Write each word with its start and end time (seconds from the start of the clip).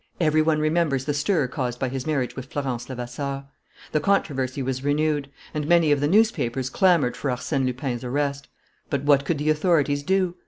Every 0.19 0.41
one 0.41 0.59
remembers 0.59 1.05
the 1.05 1.13
stir 1.13 1.47
caused 1.47 1.79
by 1.79 1.87
his 1.89 2.07
marriage 2.07 2.35
with 2.35 2.47
Florence 2.47 2.89
Levasseur. 2.89 3.45
The 3.91 3.99
controversy 3.99 4.63
was 4.63 4.83
renewed; 4.83 5.29
and 5.53 5.67
many 5.67 5.91
of 5.91 5.99
the 5.99 6.07
newspapers 6.07 6.71
clamoured 6.71 7.15
for 7.15 7.29
Arsène 7.29 7.67
Lupin's 7.67 8.03
arrest. 8.03 8.47
But 8.89 9.03
what 9.03 9.25
could 9.25 9.37
the 9.37 9.51
authorities 9.51 10.01
do? 10.01 10.33